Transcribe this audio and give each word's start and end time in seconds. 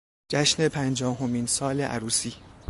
جشن 0.29 0.67
پنجاهمین 0.69 1.45
سال 1.45 1.81
عروسی 1.81 2.33